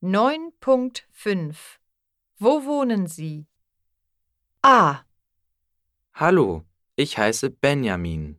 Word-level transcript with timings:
9.5 0.00 1.56
Wo 2.38 2.64
wohnen 2.64 3.08
Sie? 3.08 3.48
A. 4.62 5.00
Hallo, 6.14 6.64
ich 6.94 7.18
heiße 7.18 7.50
Benjamin. 7.50 8.38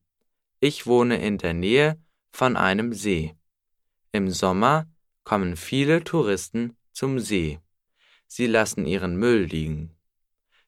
Ich 0.61 0.87
wohne 0.87 1.21
in 1.21 1.37
der 1.37 1.53
Nähe 1.53 2.01
von 2.31 2.55
einem 2.55 2.93
See. 2.93 3.35
Im 4.13 4.29
Sommer 4.29 4.87
kommen 5.25 5.57
viele 5.57 6.01
Touristen 6.05 6.77
zum 6.93 7.19
See. 7.19 7.59
Sie 8.25 8.47
lassen 8.47 8.85
ihren 8.85 9.17
Müll 9.17 9.43
liegen. 9.43 9.93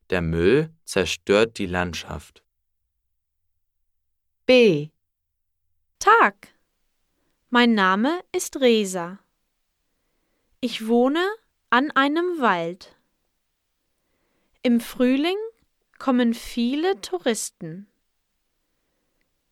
Der 0.09 0.21
Müll 0.21 0.75
zerstört 0.83 1.57
die 1.57 1.67
Landschaft. 1.67 2.43
B. 4.45 4.89
Tag. 5.99 6.49
Mein 7.49 7.75
Name 7.75 8.19
ist 8.33 8.59
Resa. 8.59 9.20
Ich 10.63 10.87
wohne 10.87 11.27
an 11.71 11.89
einem 11.89 12.39
Wald. 12.39 12.95
Im 14.61 14.79
Frühling 14.79 15.37
kommen 15.97 16.35
viele 16.35 17.01
Touristen. 17.01 17.87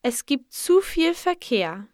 Es 0.04 0.28
gibt 0.28 0.54
zu 0.54 0.82
viel 0.82 1.16
Verkehr. 1.16 1.88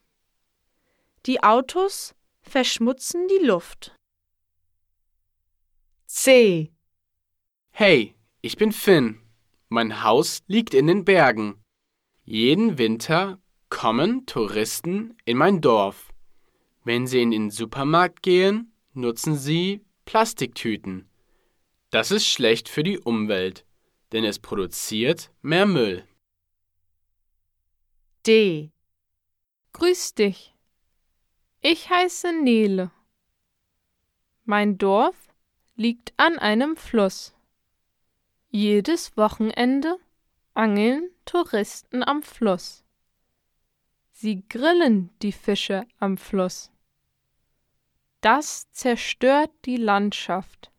Die 1.26 1.41
Autos 1.41 2.14
verschmutzen 2.41 3.30
die 3.30 3.46
Luft. 3.46 3.96
C. 6.08 6.74
Hey, 7.72 8.16
ich 8.41 8.58
bin 8.58 8.74
Finn. 8.74 9.22
Mein 9.70 10.04
Haus 10.04 10.44
liegt 10.48 10.74
in 10.74 10.88
den 10.88 11.05
Bergen. 11.05 11.63
Jeden 12.26 12.77
Winter 12.77 13.41
kommen 13.70 14.26
Touristen 14.26 15.18
in 15.24 15.38
mein 15.38 15.62
Dorf. 15.62 16.12
Wenn 16.84 17.08
sie 17.08 17.22
in 17.22 17.32
den 17.32 17.50
Supermarkt 17.50 18.22
gehen, 18.22 18.74
nutzen 18.95 19.35
sie 19.35 19.85
Plastiktüten. 20.05 21.09
Das 21.90 22.12
ist 22.12 22.26
schlecht 22.27 22.70
für 22.70 22.84
die 22.84 22.99
Umwelt, 22.99 23.65
denn 24.12 24.24
es 24.24 24.40
produziert 24.40 25.32
mehr 25.41 25.65
Müll. 25.65 26.07
D. 28.26 28.71
Grüß 29.74 30.15
dich. 30.15 30.55
Ich 31.62 31.90
heiße 31.90 32.32
Nele. 32.32 32.91
Mein 34.43 34.77
Dorf 34.77 35.15
liegt 35.76 36.13
an 36.18 36.40
einem 36.40 36.77
Fluss. 36.77 37.34
Jedes 38.49 39.18
Wochenende 39.18 39.98
angeln 40.54 41.09
Touristen 41.26 42.04
am 42.04 42.24
Fluss. 42.24 42.84
Sie 44.12 44.48
grillen 44.48 45.09
die 45.21 45.34
Fische 45.34 45.85
am 45.99 46.18
Fluss. 46.18 46.71
Das 48.26 48.71
zerstört 48.71 49.51
die 49.65 49.77
Landschaft. 49.77 50.71